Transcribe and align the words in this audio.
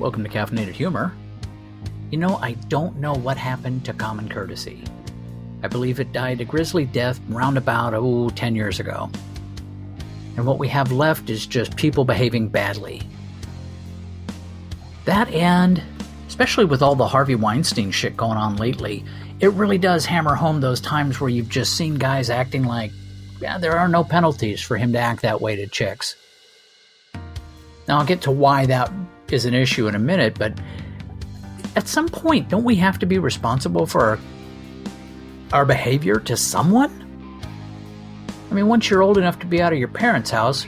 Welcome 0.00 0.24
to 0.24 0.30
Caffeinated 0.30 0.72
Humor. 0.72 1.12
You 2.10 2.16
know, 2.16 2.36
I 2.36 2.52
don't 2.52 2.96
know 2.96 3.12
what 3.12 3.36
happened 3.36 3.84
to 3.84 3.92
common 3.92 4.30
courtesy. 4.30 4.82
I 5.62 5.68
believe 5.68 6.00
it 6.00 6.10
died 6.10 6.40
a 6.40 6.46
grisly 6.46 6.86
death 6.86 7.20
round 7.28 7.58
about, 7.58 7.92
oh, 7.92 8.30
10 8.30 8.56
years 8.56 8.80
ago. 8.80 9.10
And 10.38 10.46
what 10.46 10.58
we 10.58 10.68
have 10.68 10.90
left 10.90 11.28
is 11.28 11.46
just 11.46 11.76
people 11.76 12.06
behaving 12.06 12.48
badly. 12.48 13.02
That 15.04 15.28
and, 15.34 15.82
especially 16.28 16.64
with 16.64 16.80
all 16.80 16.94
the 16.94 17.06
Harvey 17.06 17.34
Weinstein 17.34 17.90
shit 17.90 18.16
going 18.16 18.38
on 18.38 18.56
lately, 18.56 19.04
it 19.38 19.52
really 19.52 19.76
does 19.76 20.06
hammer 20.06 20.34
home 20.34 20.62
those 20.62 20.80
times 20.80 21.20
where 21.20 21.28
you've 21.28 21.50
just 21.50 21.76
seen 21.76 21.96
guys 21.96 22.30
acting 22.30 22.64
like, 22.64 22.90
yeah, 23.38 23.58
there 23.58 23.78
are 23.78 23.86
no 23.86 24.02
penalties 24.02 24.62
for 24.62 24.78
him 24.78 24.94
to 24.94 24.98
act 24.98 25.20
that 25.20 25.42
way 25.42 25.56
to 25.56 25.66
chicks. 25.66 26.16
Now, 27.86 27.98
I'll 27.98 28.06
get 28.06 28.22
to 28.22 28.30
why 28.30 28.64
that 28.64 28.90
is 29.32 29.44
an 29.44 29.54
issue 29.54 29.88
in 29.88 29.94
a 29.94 29.98
minute, 29.98 30.38
but 30.38 30.54
at 31.76 31.86
some 31.86 32.08
point, 32.08 32.48
don't 32.48 32.64
we 32.64 32.76
have 32.76 32.98
to 32.98 33.06
be 33.06 33.18
responsible 33.18 33.86
for 33.86 34.02
our, 34.02 34.18
our 35.52 35.64
behavior 35.64 36.18
to 36.20 36.36
someone? 36.36 36.90
I 38.50 38.54
mean, 38.54 38.66
once 38.66 38.90
you're 38.90 39.02
old 39.02 39.18
enough 39.18 39.38
to 39.40 39.46
be 39.46 39.62
out 39.62 39.72
of 39.72 39.78
your 39.78 39.88
parents' 39.88 40.30
house, 40.30 40.66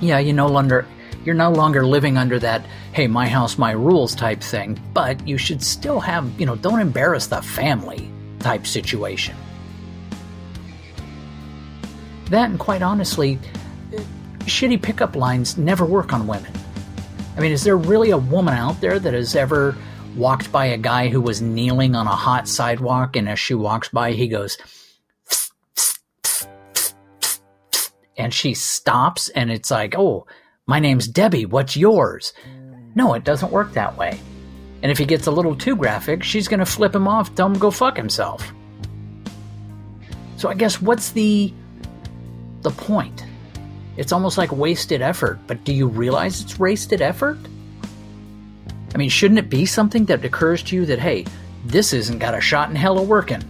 yeah, 0.00 0.18
you 0.18 0.32
no 0.32 0.46
longer 0.46 0.86
you're 1.24 1.34
no 1.36 1.52
longer 1.52 1.86
living 1.86 2.16
under 2.16 2.38
that 2.40 2.64
hey, 2.92 3.06
my 3.06 3.26
house, 3.26 3.56
my 3.56 3.70
rules 3.70 4.14
type 4.14 4.42
thing, 4.42 4.78
but 4.92 5.26
you 5.26 5.38
should 5.38 5.62
still 5.62 5.98
have, 5.98 6.38
you 6.38 6.44
know, 6.44 6.56
don't 6.56 6.80
embarrass 6.80 7.26
the 7.26 7.40
family 7.40 8.10
type 8.38 8.66
situation. 8.66 9.34
That 12.26 12.50
and 12.50 12.58
quite 12.58 12.82
honestly, 12.82 13.38
shitty 14.40 14.82
pickup 14.82 15.16
lines 15.16 15.56
never 15.56 15.86
work 15.86 16.12
on 16.12 16.26
women. 16.26 16.52
I 17.36 17.40
mean, 17.40 17.52
is 17.52 17.64
there 17.64 17.76
really 17.76 18.10
a 18.10 18.18
woman 18.18 18.54
out 18.54 18.80
there 18.80 18.98
that 18.98 19.14
has 19.14 19.34
ever 19.34 19.76
walked 20.16 20.52
by 20.52 20.66
a 20.66 20.76
guy 20.76 21.08
who 21.08 21.20
was 21.20 21.40
kneeling 21.40 21.94
on 21.94 22.06
a 22.06 22.14
hot 22.14 22.46
sidewalk 22.46 23.16
and 23.16 23.28
as 23.28 23.38
she 23.38 23.54
walks 23.54 23.88
by, 23.88 24.12
he 24.12 24.28
goes, 24.28 24.58
and 28.16 28.34
she 28.34 28.54
stops 28.54 29.30
and 29.30 29.50
it's 29.50 29.70
like, 29.70 29.94
oh, 29.96 30.26
my 30.66 30.78
name's 30.78 31.08
Debbie, 31.08 31.46
what's 31.46 31.76
yours? 31.76 32.32
No, 32.94 33.14
it 33.14 33.24
doesn't 33.24 33.50
work 33.50 33.72
that 33.72 33.96
way. 33.96 34.20
And 34.82 34.90
if 34.90 34.98
he 34.98 35.04
gets 35.04 35.26
a 35.26 35.30
little 35.30 35.56
too 35.56 35.76
graphic, 35.76 36.22
she's 36.22 36.48
going 36.48 36.60
to 36.60 36.66
flip 36.66 36.94
him 36.94 37.08
off, 37.08 37.38
him 37.38 37.54
go 37.54 37.70
fuck 37.70 37.96
himself. 37.96 38.52
So 40.36 40.48
I 40.48 40.54
guess 40.54 40.82
what's 40.82 41.10
the 41.12 41.52
the 42.62 42.70
point? 42.70 43.24
It's 43.96 44.12
almost 44.12 44.38
like 44.38 44.52
wasted 44.52 45.02
effort, 45.02 45.38
but 45.46 45.64
do 45.64 45.72
you 45.72 45.86
realize 45.86 46.40
it's 46.40 46.58
wasted 46.58 47.02
effort? 47.02 47.38
I 48.94 48.98
mean, 48.98 49.08
shouldn't 49.08 49.38
it 49.38 49.50
be 49.50 49.66
something 49.66 50.06
that 50.06 50.24
occurs 50.24 50.62
to 50.64 50.76
you 50.76 50.86
that, 50.86 50.98
hey, 50.98 51.26
this 51.64 51.92
isn't 51.92 52.18
got 52.18 52.34
a 52.34 52.40
shot 52.40 52.70
in 52.70 52.76
hell 52.76 52.98
of 52.98 53.08
working? 53.08 53.42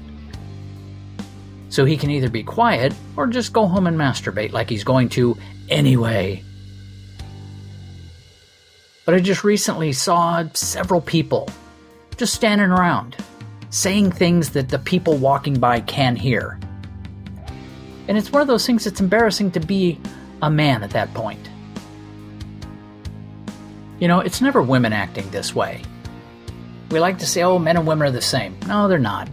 So 1.69 1.85
he 1.85 1.97
can 1.97 2.11
either 2.11 2.29
be 2.29 2.43
quiet 2.43 2.93
or 3.17 3.27
just 3.27 3.53
go 3.53 3.67
home 3.67 3.87
and 3.87 3.99
masturbate 3.99 4.53
like 4.53 4.69
he's 4.69 4.85
going 4.85 5.09
to 5.11 5.37
anyway. 5.69 6.45
But 9.05 9.15
I 9.15 9.21
just 9.21 9.43
recently 9.43 9.93
saw 9.93 10.45
several 10.53 11.01
people 11.01 11.49
just 12.17 12.35
standing 12.35 12.71
around 12.71 13.17
saying 13.71 14.13
things 14.13 14.51
that 14.51 14.69
the 14.69 14.79
people 14.79 15.17
walking 15.17 15.59
by 15.59 15.81
can 15.81 16.15
hear. 16.15 16.61
And 18.07 18.19
it's 18.19 18.31
one 18.31 18.43
of 18.43 18.49
those 18.49 18.67
things 18.67 18.85
that's 18.85 19.01
embarrassing 19.01 19.51
to 19.53 19.61
be 19.61 19.99
a 20.43 20.51
man 20.51 20.83
at 20.83 20.91
that 20.91 21.15
point. 21.15 21.49
You 24.01 24.09
know, 24.09 24.21
it's 24.21 24.41
never 24.41 24.61
women 24.61 24.93
acting 24.93 25.31
this 25.31 25.55
way. 25.55 25.83
We 26.91 27.01
like 27.01 27.19
to 27.21 27.27
say, 27.27 27.43
oh, 27.43 27.59
men 27.59 27.77
and 27.77 27.87
women 27.87 28.09
are 28.09 28.11
the 28.11 28.21
same. 28.21 28.59
No, 28.67 28.89
they're 28.89 28.99
not. 28.99 29.29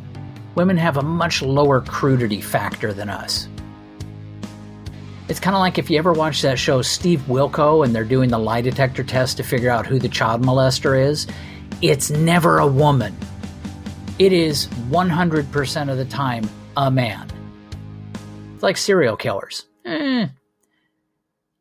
Women 0.56 0.78
have 0.78 0.97
a 0.97 1.01
much 1.01 1.41
lower 1.41 1.81
crudity 1.81 2.39
factor 2.39 2.94
than 2.94 3.09
us. 3.09 3.50
It's 5.28 5.39
kind 5.39 5.56
of 5.56 5.59
like 5.59 5.78
if 5.78 5.89
you 5.89 5.97
ever 5.97 6.13
watch 6.13 6.41
that 6.44 6.57
show 6.57 6.81
Steve 6.81 7.22
Wilkos 7.28 7.85
and 7.85 7.94
they're 7.94 8.03
doing 8.03 8.29
the 8.29 8.39
lie 8.39 8.62
detector 8.62 9.03
test 9.03 9.38
to 9.38 9.44
figure 9.44 9.69
out 9.69 9.85
who 9.85 10.00
the 10.00 10.09
child 10.09 10.41
molester 10.41 11.00
is. 11.00 11.28
It's 11.81 12.09
never 12.09 12.59
a 12.59 12.67
woman. 12.67 13.16
It 14.17 14.33
is 14.33 14.67
100% 14.89 15.91
of 15.91 15.97
the 15.97 16.06
time 16.06 16.50
a 16.75 16.89
man. 16.89 17.28
It's 18.53 18.63
like 18.63 18.78
serial 18.78 19.16
killers. 19.16 19.66
Eh, 19.85 20.28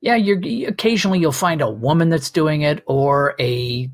yeah, 0.00 0.14
you're 0.16 0.68
occasionally 0.68 1.18
you'll 1.18 1.32
find 1.32 1.60
a 1.60 1.70
woman 1.70 2.08
that's 2.08 2.30
doing 2.30 2.62
it 2.62 2.82
or 2.86 3.34
a 3.40 3.90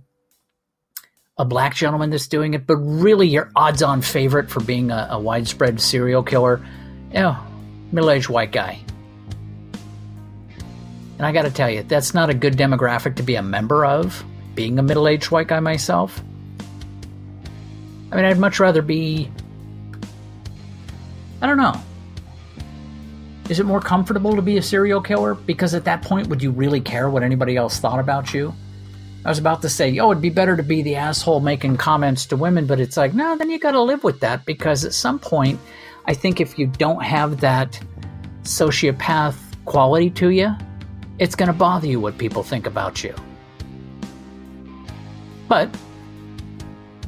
a 1.36 1.44
black 1.44 1.74
gentleman 1.74 2.10
that's 2.10 2.28
doing 2.28 2.54
it, 2.54 2.66
but 2.66 2.76
really 2.76 3.26
your 3.26 3.50
odds-on 3.56 4.02
favorite 4.02 4.50
for 4.50 4.60
being 4.60 4.90
a, 4.90 5.08
a 5.12 5.18
widespread 5.18 5.80
serial 5.80 6.22
killer, 6.22 6.64
you 7.12 7.34
middle-aged 7.90 8.28
white 8.28 8.52
guy. 8.52 8.78
And 11.18 11.26
I 11.26 11.32
got 11.32 11.42
to 11.42 11.50
tell 11.50 11.70
you, 11.70 11.82
that's 11.82 12.14
not 12.14 12.30
a 12.30 12.34
good 12.34 12.54
demographic 12.54 13.16
to 13.16 13.22
be 13.22 13.36
a 13.36 13.42
member 13.42 13.84
of. 13.84 14.24
Being 14.54 14.78
a 14.78 14.82
middle-aged 14.82 15.30
white 15.32 15.48
guy 15.48 15.58
myself, 15.58 16.22
I 18.12 18.16
mean, 18.16 18.24
I'd 18.24 18.38
much 18.38 18.60
rather 18.60 18.82
be. 18.82 19.28
I 21.42 21.46
don't 21.48 21.56
know. 21.56 21.80
Is 23.48 23.60
it 23.60 23.66
more 23.66 23.80
comfortable 23.80 24.34
to 24.36 24.42
be 24.42 24.56
a 24.56 24.62
serial 24.62 25.02
killer? 25.02 25.34
Because 25.34 25.74
at 25.74 25.84
that 25.84 26.02
point, 26.02 26.28
would 26.28 26.42
you 26.42 26.50
really 26.50 26.80
care 26.80 27.10
what 27.10 27.22
anybody 27.22 27.56
else 27.56 27.78
thought 27.78 27.98
about 27.98 28.32
you? 28.32 28.54
I 29.24 29.28
was 29.28 29.38
about 29.38 29.62
to 29.62 29.68
say, 29.68 29.98
oh, 29.98 30.10
it'd 30.10 30.22
be 30.22 30.30
better 30.30 30.56
to 30.56 30.62
be 30.62 30.82
the 30.82 30.96
asshole 30.96 31.40
making 31.40 31.76
comments 31.76 32.26
to 32.26 32.36
women, 32.36 32.66
but 32.66 32.80
it's 32.80 32.96
like, 32.96 33.14
no, 33.14 33.36
then 33.36 33.50
you 33.50 33.58
got 33.58 33.72
to 33.72 33.80
live 33.80 34.04
with 34.04 34.20
that 34.20 34.44
because 34.44 34.84
at 34.84 34.92
some 34.92 35.18
point, 35.18 35.58
I 36.06 36.14
think 36.14 36.40
if 36.40 36.58
you 36.58 36.66
don't 36.66 37.02
have 37.02 37.40
that 37.40 37.80
sociopath 38.42 39.36
quality 39.64 40.10
to 40.10 40.30
you, 40.30 40.54
it's 41.18 41.34
going 41.34 41.46
to 41.46 41.54
bother 41.54 41.86
you 41.86 42.00
what 42.00 42.18
people 42.18 42.42
think 42.42 42.66
about 42.66 43.02
you. 43.02 43.14
But 45.48 45.74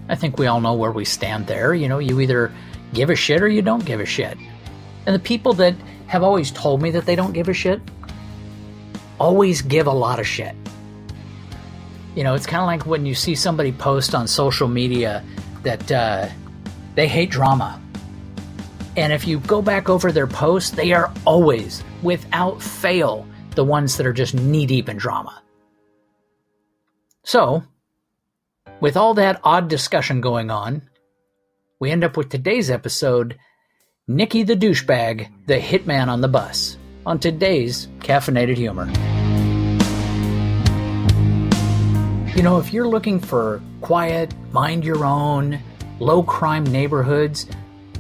I 0.09 0.15
think 0.15 0.39
we 0.39 0.47
all 0.47 0.61
know 0.61 0.75
where 0.75 0.93
we 0.93 1.05
stand 1.05 1.47
there. 1.47 1.75
You 1.75 1.89
know, 1.89 1.99
you 1.99 2.21
either 2.21 2.53
give 2.95 3.11
a 3.11 3.17
shit 3.17 3.43
or 3.43 3.49
you 3.49 3.63
don't 3.63 3.85
give 3.85 4.01
a 4.01 4.07
shit. 4.07 4.39
And 5.05 5.15
the 5.15 5.21
people 5.21 5.53
that 5.55 5.75
have 6.07 6.23
always 6.23 6.51
told 6.51 6.83
me 6.83 6.91
that 6.93 7.07
they 7.07 7.17
don't 7.17 7.33
give 7.33 7.49
a 7.49 7.55
shit 7.55 7.81
always 9.19 9.63
give 9.63 9.87
a 9.87 9.93
lot 9.93 10.19
of 10.19 10.27
shit. 10.27 10.55
You 12.15 12.25
know, 12.25 12.35
it's 12.35 12.47
kind 12.47 12.61
of 12.61 12.67
like 12.67 12.87
when 12.87 13.05
you 13.05 13.15
see 13.15 13.35
somebody 13.35 13.73
post 13.73 14.15
on 14.15 14.27
social 14.27 14.69
media 14.69 15.23
that 15.63 15.91
uh, 15.93 16.29
they 16.95 17.09
hate 17.09 17.31
drama. 17.31 17.81
And 18.97 19.13
if 19.13 19.27
you 19.27 19.41
go 19.41 19.61
back 19.61 19.91
over 19.91 20.11
their 20.11 20.27
posts, 20.27 20.71
they 20.71 20.93
are 20.93 21.13
always, 21.27 21.85
without 22.03 22.63
fail, 22.63 23.27
the 23.55 23.65
ones 23.65 23.97
that 23.97 24.07
are 24.07 24.13
just 24.13 24.35
knee 24.35 24.67
deep 24.67 24.89
in 24.89 24.97
drama. 24.97 25.43
So, 27.23 27.65
with 28.81 28.97
all 28.97 29.15
that 29.15 29.41
odd 29.45 29.69
discussion 29.69 30.21
going 30.23 30.51
on, 30.51 30.83
we 31.79 31.91
end 31.91 32.05
up 32.05 32.17
with 32.17 32.31
today's 32.31 32.71
episode 32.71 33.37
Nicky 34.09 34.45
the 34.45 34.55
douchebag, 34.55 35.27
the 35.47 35.59
hitman 35.59 36.07
on 36.07 36.21
the 36.21 36.29
bus, 36.29 36.79
on 37.05 37.19
today's 37.19 37.89
Caffeinated 37.99 38.57
Humor. 38.57 38.87
You 42.37 42.45
know, 42.45 42.59
if 42.59 42.73
you're 42.73 42.87
looking 42.87 43.19
for 43.19 43.61
quiet, 43.81 44.33
mind 44.53 44.85
your 44.85 45.05
own, 45.05 45.59
low 45.99 46.23
crime 46.23 46.63
neighborhoods, 46.63 47.49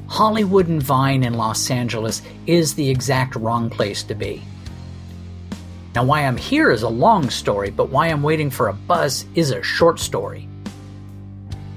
Hollywood 0.06 0.69
and 0.69 0.81
Vine 0.81 1.25
in 1.25 1.34
Los 1.34 1.72
Angeles 1.72 2.23
is 2.47 2.75
the 2.75 2.88
exact 2.88 3.34
wrong 3.34 3.69
place 3.69 4.05
to 4.05 4.15
be. 4.15 4.44
Now, 5.97 6.05
why 6.05 6.25
I'm 6.25 6.37
here 6.37 6.71
is 6.71 6.85
a 6.85 6.88
long 6.88 7.31
story, 7.31 7.70
but 7.70 7.91
why 7.91 8.06
I'm 8.06 8.23
waiting 8.23 8.50
for 8.50 8.69
a 8.69 8.73
bus 8.73 9.25
is 9.35 9.50
a 9.50 9.61
short 9.61 9.99
story. 9.99 10.49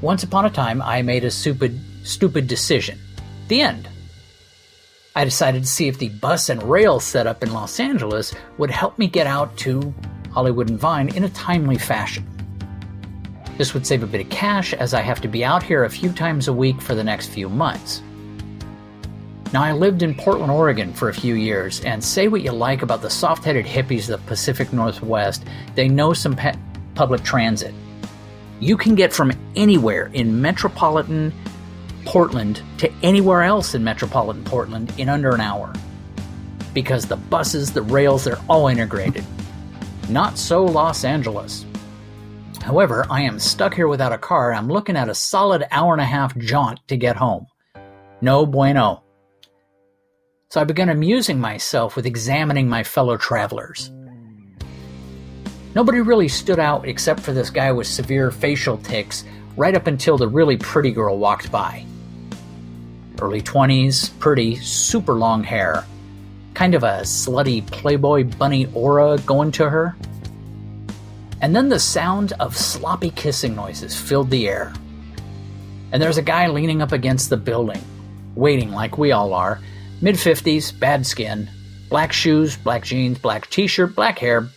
Once 0.01 0.21
upon 0.21 0.45
a 0.45 0.51
time, 0.51 0.83
I 0.83 1.01
made 1.01 1.23
a 1.23 1.31
stupid, 1.31 1.79
stupid 2.03 2.45
decision. 2.47 2.99
The 3.47 3.61
end. 3.61 3.89
I 5.15 5.23
decided 5.23 5.63
to 5.63 5.69
see 5.69 5.87
if 5.87 5.97
the 5.97 6.09
bus 6.09 6.49
and 6.49 6.61
rail 6.63 6.99
setup 6.99 7.41
in 7.41 7.51
Los 7.51 7.79
Angeles 7.79 8.33
would 8.57 8.69
help 8.69 8.97
me 8.99 9.07
get 9.07 9.27
out 9.27 9.57
to 9.57 9.93
Hollywood 10.31 10.69
and 10.69 10.79
Vine 10.79 11.09
in 11.15 11.23
a 11.23 11.29
timely 11.29 11.77
fashion. 11.77 12.27
This 13.57 13.73
would 13.73 13.85
save 13.85 14.03
a 14.03 14.07
bit 14.07 14.21
of 14.21 14.29
cash 14.29 14.73
as 14.73 14.93
I 14.93 15.01
have 15.01 15.19
to 15.21 15.27
be 15.27 15.43
out 15.43 15.63
here 15.63 15.83
a 15.83 15.89
few 15.89 16.11
times 16.13 16.47
a 16.47 16.53
week 16.53 16.79
for 16.79 16.95
the 16.95 17.03
next 17.03 17.27
few 17.27 17.49
months. 17.49 18.01
Now, 19.51 19.63
I 19.63 19.71
lived 19.71 20.03
in 20.03 20.13
Portland, 20.13 20.51
Oregon 20.51 20.93
for 20.93 21.09
a 21.09 21.13
few 21.13 21.33
years, 21.33 21.81
and 21.81 22.03
say 22.03 22.27
what 22.27 22.43
you 22.43 22.51
like 22.51 22.83
about 22.83 23.01
the 23.01 23.09
soft 23.09 23.43
headed 23.43 23.65
hippies 23.65 24.09
of 24.09 24.21
the 24.21 24.27
Pacific 24.27 24.71
Northwest, 24.71 25.43
they 25.73 25.89
know 25.89 26.13
some 26.13 26.35
pe- 26.35 26.53
public 26.93 27.23
transit. 27.23 27.73
You 28.59 28.77
can 28.77 28.93
get 28.93 29.11
from 29.11 29.31
anywhere 29.55 30.11
in 30.13 30.39
metropolitan 30.39 31.33
Portland 32.05 32.61
to 32.77 32.91
anywhere 33.03 33.43
else 33.43 33.75
in 33.75 33.83
metropolitan 33.83 34.43
Portland 34.43 34.93
in 34.97 35.09
under 35.09 35.33
an 35.33 35.41
hour. 35.41 35.73
Because 36.73 37.05
the 37.05 37.15
buses, 37.15 37.71
the 37.71 37.81
rails, 37.81 38.23
they're 38.23 38.39
all 38.49 38.67
integrated. 38.67 39.25
Not 40.09 40.37
so 40.37 40.63
Los 40.65 41.03
Angeles. 41.03 41.65
However, 42.61 43.05
I 43.09 43.21
am 43.21 43.39
stuck 43.39 43.73
here 43.73 43.87
without 43.87 44.13
a 44.13 44.17
car. 44.17 44.53
I'm 44.53 44.67
looking 44.67 44.97
at 44.97 45.09
a 45.09 45.15
solid 45.15 45.65
hour 45.71 45.93
and 45.93 46.01
a 46.01 46.05
half 46.05 46.37
jaunt 46.37 46.79
to 46.87 46.97
get 46.97 47.15
home. 47.15 47.47
No 48.21 48.45
bueno. 48.45 49.03
So 50.49 50.59
I 50.59 50.63
began 50.63 50.89
amusing 50.89 51.39
myself 51.39 51.95
with 51.95 52.05
examining 52.05 52.67
my 52.67 52.83
fellow 52.83 53.17
travelers. 53.17 53.91
Nobody 55.75 56.01
really 56.01 56.27
stood 56.27 56.59
out 56.59 56.87
except 56.87 57.19
for 57.19 57.31
this 57.31 57.51
guy 57.51 57.71
with 57.71 57.85
severe 57.85 58.31
facial 58.31 58.77
tics 58.77 59.23
right 59.57 59.75
up 59.75 59.87
until 59.87 60.17
the 60.17 60.27
really 60.27 60.57
pretty 60.57 60.91
girl 60.91 61.17
walked 61.17 61.51
by. 61.51 61.85
Early 63.21 63.41
20s, 63.41 64.17
pretty, 64.19 64.55
super 64.55 65.13
long 65.13 65.43
hair, 65.43 65.85
kind 66.53 66.75
of 66.75 66.83
a 66.83 67.01
slutty 67.01 67.65
Playboy 67.65 68.23
bunny 68.23 68.67
aura 68.73 69.17
going 69.25 69.51
to 69.53 69.69
her. 69.69 69.95
And 71.41 71.55
then 71.55 71.69
the 71.69 71.79
sound 71.79 72.33
of 72.39 72.57
sloppy 72.57 73.11
kissing 73.11 73.55
noises 73.55 73.99
filled 73.99 74.29
the 74.29 74.47
air. 74.47 74.73
And 75.91 76.01
there's 76.01 76.17
a 76.17 76.21
guy 76.21 76.47
leaning 76.47 76.81
up 76.81 76.91
against 76.91 77.29
the 77.29 77.37
building, 77.37 77.81
waiting 78.35 78.71
like 78.71 78.97
we 78.97 79.11
all 79.11 79.33
are, 79.33 79.61
mid 80.01 80.15
50s, 80.15 80.77
bad 80.77 81.05
skin, 81.05 81.49
black 81.89 82.13
shoes, 82.13 82.55
black 82.57 82.83
jeans, 82.83 83.17
black 83.17 83.49
t 83.49 83.67
shirt, 83.67 83.95
black 83.95 84.19
hair, 84.19 84.49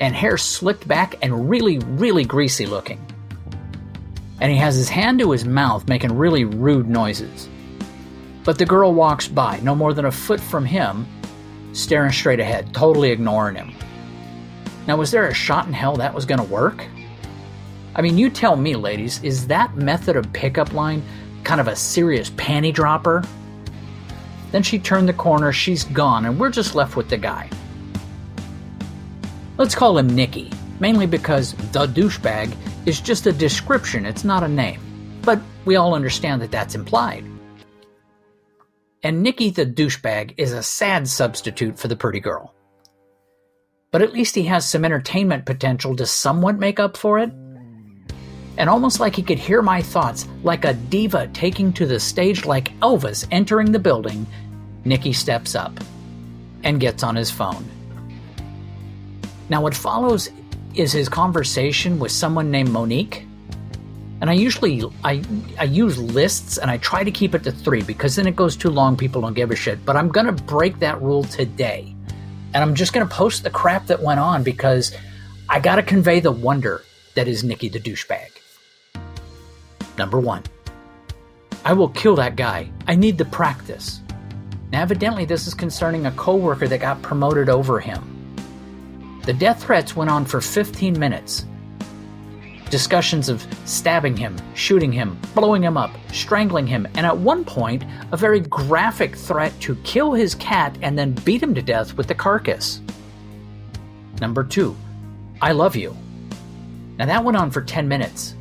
and 0.00 0.14
hair 0.14 0.36
slicked 0.36 0.86
back 0.86 1.14
and 1.22 1.48
really, 1.48 1.78
really 1.78 2.24
greasy 2.24 2.66
looking. 2.66 3.00
And 4.42 4.50
he 4.50 4.58
has 4.58 4.74
his 4.74 4.88
hand 4.88 5.20
to 5.20 5.30
his 5.30 5.44
mouth 5.44 5.86
making 5.86 6.18
really 6.18 6.44
rude 6.44 6.88
noises. 6.88 7.48
But 8.42 8.58
the 8.58 8.66
girl 8.66 8.92
walks 8.92 9.28
by, 9.28 9.60
no 9.60 9.72
more 9.72 9.94
than 9.94 10.04
a 10.04 10.10
foot 10.10 10.40
from 10.40 10.64
him, 10.64 11.06
staring 11.74 12.10
straight 12.10 12.40
ahead, 12.40 12.74
totally 12.74 13.12
ignoring 13.12 13.54
him. 13.54 13.72
Now, 14.88 14.96
was 14.96 15.12
there 15.12 15.28
a 15.28 15.32
shot 15.32 15.68
in 15.68 15.72
hell 15.72 15.94
that 15.94 16.12
was 16.12 16.26
going 16.26 16.40
to 16.40 16.52
work? 16.52 16.84
I 17.94 18.02
mean, 18.02 18.18
you 18.18 18.30
tell 18.30 18.56
me, 18.56 18.74
ladies, 18.74 19.22
is 19.22 19.46
that 19.46 19.76
method 19.76 20.16
of 20.16 20.32
pickup 20.32 20.72
line 20.72 21.04
kind 21.44 21.60
of 21.60 21.68
a 21.68 21.76
serious 21.76 22.30
panty 22.30 22.74
dropper? 22.74 23.22
Then 24.50 24.64
she 24.64 24.80
turned 24.80 25.08
the 25.08 25.12
corner, 25.12 25.52
she's 25.52 25.84
gone, 25.84 26.24
and 26.24 26.36
we're 26.36 26.50
just 26.50 26.74
left 26.74 26.96
with 26.96 27.08
the 27.08 27.16
guy. 27.16 27.48
Let's 29.56 29.76
call 29.76 29.96
him 29.96 30.08
Nicky, 30.08 30.50
mainly 30.80 31.06
because 31.06 31.52
the 31.70 31.86
douchebag 31.86 32.56
is 32.86 33.00
just 33.00 33.26
a 33.26 33.32
description, 33.32 34.06
it's 34.06 34.24
not 34.24 34.42
a 34.42 34.48
name. 34.48 34.80
But 35.22 35.40
we 35.64 35.76
all 35.76 35.94
understand 35.94 36.42
that 36.42 36.50
that's 36.50 36.74
implied. 36.74 37.24
And 39.02 39.22
Nicky 39.22 39.50
the 39.50 39.66
douchebag 39.66 40.34
is 40.36 40.52
a 40.52 40.62
sad 40.62 41.08
substitute 41.08 41.78
for 41.78 41.88
the 41.88 41.96
pretty 41.96 42.20
girl 42.20 42.54
but 43.92 44.02
at 44.02 44.12
least 44.12 44.34
he 44.34 44.42
has 44.44 44.68
some 44.68 44.84
entertainment 44.84 45.44
potential 45.44 45.94
to 45.94 46.06
somewhat 46.06 46.58
make 46.58 46.80
up 46.80 46.96
for 46.96 47.18
it. 47.20 47.30
And 48.56 48.68
almost 48.68 49.00
like 49.00 49.14
he 49.14 49.22
could 49.22 49.38
hear 49.38 49.62
my 49.62 49.82
thoughts, 49.82 50.26
like 50.42 50.64
a 50.64 50.74
diva 50.74 51.28
taking 51.28 51.72
to 51.74 51.86
the 51.86 52.00
stage 52.00 52.44
like 52.44 52.76
Elvis 52.80 53.26
entering 53.30 53.70
the 53.70 53.78
building, 53.78 54.26
Nicky 54.84 55.12
steps 55.12 55.54
up 55.54 55.78
and 56.64 56.80
gets 56.80 57.02
on 57.02 57.16
his 57.16 57.30
phone. 57.30 57.68
Now, 59.48 59.62
what 59.62 59.74
follows 59.74 60.30
is 60.74 60.92
his 60.92 61.08
conversation 61.08 61.98
with 61.98 62.12
someone 62.12 62.50
named 62.50 62.70
Monique. 62.70 63.26
And 64.20 64.30
I 64.30 64.34
usually 64.34 64.84
I 65.02 65.22
I 65.58 65.64
use 65.64 65.98
lists 65.98 66.58
and 66.58 66.70
I 66.70 66.78
try 66.78 67.02
to 67.02 67.10
keep 67.10 67.34
it 67.34 67.42
to 67.44 67.52
3 67.52 67.82
because 67.82 68.14
then 68.16 68.26
it 68.26 68.36
goes 68.36 68.56
too 68.56 68.70
long 68.70 68.96
people 68.96 69.20
don't 69.20 69.34
give 69.34 69.50
a 69.50 69.56
shit, 69.56 69.84
but 69.84 69.96
I'm 69.96 70.10
to 70.26 70.44
break 70.44 70.78
that 70.78 71.02
rule 71.02 71.24
today 71.24 71.94
and 72.54 72.62
I'm 72.62 72.74
just 72.74 72.92
to 73.06 73.14
post 73.14 73.42
the 73.42 73.50
crap 73.50 73.86
that 73.86 74.00
went 74.00 74.20
on 74.20 74.42
because 74.42 74.94
I 75.48 75.58
got 75.58 75.76
to 75.76 75.82
convey 75.82 76.20
the 76.20 76.32
wonder 76.32 76.82
that 77.14 77.26
is 77.28 77.42
Nicky 77.42 77.68
the 77.68 77.80
douchebag. 77.80 78.30
Number 79.98 80.20
one, 80.20 80.42
I 81.64 81.72
will 81.72 81.88
kill 81.88 82.16
that 82.16 82.36
guy. 82.36 82.70
I 82.86 82.94
need 82.94 83.18
the 83.18 83.24
practice. 83.24 84.00
Now, 84.70 84.82
evidently, 84.82 85.24
this 85.24 85.46
is 85.46 85.54
concerning 85.54 86.06
a 86.06 86.12
coworker 86.12 86.66
that 86.66 86.80
got 86.80 87.02
promoted 87.02 87.48
over 87.48 87.78
him. 87.78 88.11
The 89.24 89.32
death 89.32 89.62
threats 89.62 89.94
went 89.94 90.10
on 90.10 90.24
for 90.24 90.40
15 90.40 90.98
minutes, 90.98 91.46
discussions 92.70 93.28
of 93.28 93.46
stabbing 93.66 94.16
him, 94.16 94.36
shooting 94.54 94.90
him, 94.90 95.16
blowing 95.34 95.62
him 95.62 95.76
up, 95.76 95.92
strangling 96.12 96.66
him, 96.66 96.88
and 96.96 97.06
at 97.06 97.16
one 97.16 97.44
point, 97.44 97.84
a 98.10 98.16
very 98.16 98.40
graphic 98.40 99.14
threat 99.14 99.52
to 99.60 99.76
kill 99.84 100.12
his 100.12 100.34
cat 100.34 100.76
and 100.82 100.98
then 100.98 101.12
beat 101.24 101.42
him 101.42 101.54
to 101.54 101.62
death 101.62 101.96
with 101.96 102.08
the 102.08 102.14
carcass. 102.14 102.80
Number 104.20 104.42
two, 104.42 104.76
I 105.40 105.52
love 105.52 105.76
you. 105.76 105.96
Now 106.98 107.06
that 107.06 107.22
went 107.22 107.36
on 107.36 107.50
for 107.50 107.62
10 107.62 107.86
minutes. 107.86 108.34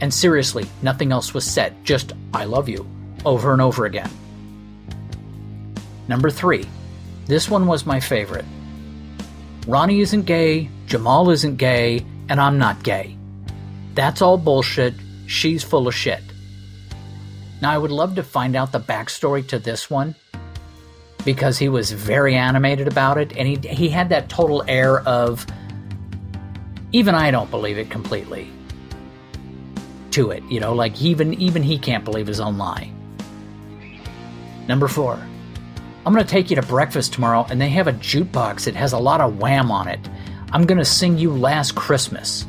And 0.00 0.12
seriously, 0.12 0.66
nothing 0.82 1.12
else 1.12 1.34
was 1.34 1.44
said, 1.44 1.84
just 1.84 2.14
I 2.34 2.46
love 2.46 2.68
you, 2.68 2.84
over 3.24 3.52
and 3.52 3.62
over 3.62 3.84
again. 3.84 4.10
Number 6.08 6.30
three, 6.30 6.66
this 7.26 7.48
one 7.48 7.66
was 7.66 7.86
my 7.86 8.00
favorite. 8.00 8.46
Ronnie 9.70 10.00
isn't 10.00 10.22
gay, 10.22 10.68
Jamal 10.86 11.30
isn't 11.30 11.54
gay, 11.54 12.04
and 12.28 12.40
I'm 12.40 12.58
not 12.58 12.82
gay. 12.82 13.16
That's 13.94 14.20
all 14.20 14.36
bullshit. 14.36 14.94
She's 15.28 15.62
full 15.62 15.86
of 15.86 15.94
shit. 15.94 16.24
Now, 17.62 17.70
I 17.70 17.78
would 17.78 17.92
love 17.92 18.16
to 18.16 18.24
find 18.24 18.56
out 18.56 18.72
the 18.72 18.80
backstory 18.80 19.46
to 19.46 19.60
this 19.60 19.88
one 19.88 20.16
because 21.24 21.56
he 21.56 21.68
was 21.68 21.92
very 21.92 22.34
animated 22.34 22.88
about 22.88 23.16
it 23.16 23.36
and 23.36 23.46
he, 23.46 23.68
he 23.68 23.88
had 23.88 24.08
that 24.08 24.28
total 24.28 24.64
air 24.66 25.02
of 25.06 25.46
even 26.90 27.14
I 27.14 27.30
don't 27.30 27.48
believe 27.48 27.78
it 27.78 27.90
completely 27.90 28.50
to 30.10 30.32
it, 30.32 30.42
you 30.50 30.58
know, 30.58 30.74
like 30.74 31.00
even 31.00 31.34
even 31.34 31.62
he 31.62 31.78
can't 31.78 32.04
believe 32.04 32.26
his 32.26 32.40
own 32.40 32.58
lie. 32.58 32.90
Number 34.66 34.88
4. 34.88 35.29
I'm 36.06 36.14
going 36.14 36.24
to 36.24 36.30
take 36.30 36.48
you 36.48 36.56
to 36.56 36.62
breakfast 36.62 37.12
tomorrow 37.12 37.46
and 37.50 37.60
they 37.60 37.68
have 37.68 37.86
a 37.86 37.92
jukebox 37.92 38.64
that 38.64 38.74
has 38.74 38.94
a 38.94 38.98
lot 38.98 39.20
of 39.20 39.38
Wham 39.38 39.70
on 39.70 39.86
it. 39.86 40.00
I'm 40.50 40.64
going 40.64 40.78
to 40.78 40.84
sing 40.84 41.18
you 41.18 41.30
Last 41.30 41.74
Christmas. 41.74 42.46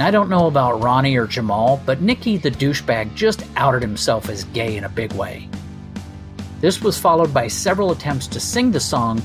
I 0.00 0.10
don't 0.10 0.30
know 0.30 0.46
about 0.46 0.82
Ronnie 0.82 1.16
or 1.16 1.26
Jamal, 1.26 1.82
but 1.84 2.00
Nicky 2.00 2.38
the 2.38 2.50
douchebag 2.50 3.14
just 3.14 3.44
outed 3.56 3.82
himself 3.82 4.30
as 4.30 4.44
gay 4.44 4.76
in 4.76 4.84
a 4.84 4.88
big 4.88 5.12
way. 5.12 5.48
This 6.60 6.80
was 6.80 6.98
followed 6.98 7.34
by 7.34 7.48
several 7.48 7.92
attempts 7.92 8.26
to 8.28 8.40
sing 8.40 8.70
the 8.70 8.80
song, 8.80 9.20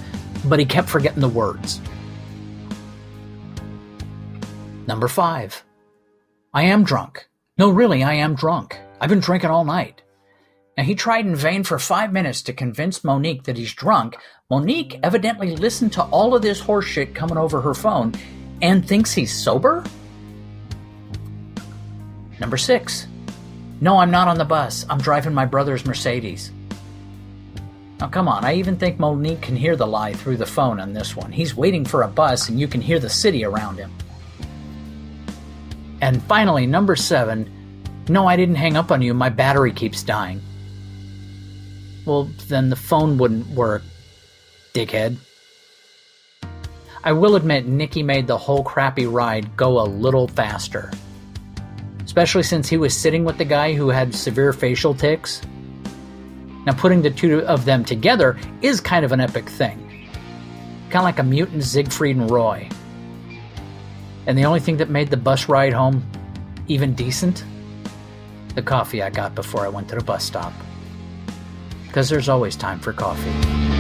but 0.46 0.60
he 0.60 0.66
kept 0.66 0.90
forgetting 0.90 1.22
the 1.22 1.30
words. 1.30 1.80
Number 4.86 5.08
5. 5.08 5.64
I 6.54 6.64
am 6.64 6.84
drunk. 6.84 7.28
No, 7.58 7.70
really, 7.70 8.04
I 8.04 8.16
am 8.16 8.36
drunk. 8.36 8.78
I've 9.00 9.10
been 9.10 9.22
drinking 9.22 9.50
all 9.50 9.64
night. 9.64 10.02
Now, 10.78 10.84
he 10.84 10.96
tried 10.96 11.26
in 11.26 11.36
vain 11.36 11.64
for 11.64 11.78
five 11.78 12.12
minutes 12.12 12.42
to 12.44 12.54
convince 12.54 13.04
Monique 13.04 13.44
that 13.44 13.58
he's 13.58 13.74
drunk. 13.74 14.18
Monique 14.50 15.00
evidently 15.04 15.56
listened 15.56 15.94
to 15.94 16.04
all 16.04 16.36
of 16.36 16.42
this 16.42 16.62
horseshit 16.62 17.14
coming 17.14 17.38
over 17.38 17.62
her 17.62 17.76
phone 17.76 18.14
and 18.62 18.88
thinks 18.88 19.14
he's 19.14 19.32
sober? 19.32 19.84
Number 22.40 22.58
six. 22.58 23.08
No, 23.82 23.98
I'm 23.98 24.12
not 24.12 24.28
on 24.28 24.38
the 24.38 24.46
bus. 24.46 24.86
I'm 24.90 25.00
driving 25.00 25.34
my 25.34 25.46
brother's 25.46 25.86
Mercedes. 25.86 26.52
Now, 28.00 28.08
come 28.08 28.28
on, 28.28 28.44
I 28.44 28.56
even 28.56 28.76
think 28.78 29.00
Monique 29.00 29.42
can 29.42 29.56
hear 29.56 29.76
the 29.76 29.86
lie 29.86 30.14
through 30.14 30.38
the 30.38 30.46
phone 30.46 30.80
on 30.80 30.94
this 30.94 31.16
one. 31.16 31.32
He's 31.32 31.56
waiting 31.56 31.86
for 31.86 32.02
a 32.02 32.08
bus 32.08 32.50
and 32.50 32.60
you 32.60 32.68
can 32.68 32.82
hear 32.82 33.00
the 33.00 33.10
city 33.10 33.46
around 33.46 33.78
him. 33.78 33.92
And 36.02 36.22
finally, 36.24 36.66
number 36.66 36.96
seven. 36.96 37.50
No, 38.10 38.28
I 38.28 38.36
didn't 38.36 38.56
hang 38.56 38.76
up 38.76 38.92
on 38.92 39.02
you. 39.02 39.14
My 39.14 39.30
battery 39.30 39.72
keeps 39.72 40.04
dying. 40.04 40.42
Well, 42.06 42.26
then 42.48 42.70
the 42.70 42.76
phone 42.76 43.18
wouldn't 43.18 43.48
work, 43.48 43.84
dickhead. 44.74 45.18
I 47.04 47.12
will 47.12 47.36
admit, 47.36 47.66
Nicky 47.66 48.04
made 48.04 48.28
the 48.28 48.38
whole 48.38 48.64
crappy 48.64 49.06
ride 49.06 49.56
go 49.58 49.80
a 49.80 49.84
little 49.84 50.28
faster 50.28 50.92
especially 52.14 52.44
since 52.44 52.70
he 52.70 52.78
was 52.78 52.96
sitting 52.96 53.24
with 53.24 53.40
the 53.40 53.46
guy 53.46 53.74
who 53.74 53.90
had 53.90 54.14
severe 54.14 54.54
facial 54.54 54.94
tics. 54.94 55.42
Now, 56.64 56.74
putting 56.74 57.02
the 57.02 57.10
two 57.10 57.42
of 57.46 57.66
them 57.66 57.84
together 57.84 58.38
is 58.62 58.80
kind 58.80 59.04
of 59.04 59.12
an 59.12 59.20
epic 59.20 59.50
thing. 59.50 60.08
Kind 60.92 60.98
of 60.98 61.04
like 61.06 61.18
a 61.18 61.24
mutant 61.24 61.64
Siegfried 61.64 62.16
and 62.16 62.30
Roy. 62.30 62.70
And 64.28 64.38
the 64.38 64.46
only 64.46 64.60
thing 64.60 64.78
that 64.78 64.92
made 64.92 65.10
the 65.10 65.18
bus 65.18 65.50
ride 65.50 65.74
home 65.74 66.06
even 66.68 66.94
decent? 66.94 67.44
The 68.54 68.62
coffee 68.62 69.02
I 69.02 69.10
got 69.10 69.34
before 69.34 69.66
I 69.66 69.70
went 69.70 69.90
to 69.90 69.96
the 69.96 70.04
bus 70.04 70.24
stop. 70.24 70.54
Because 71.94 72.10
there's 72.10 72.28
always 72.28 72.56
time 72.56 72.80
for 72.80 72.92
coffee. 72.92 73.73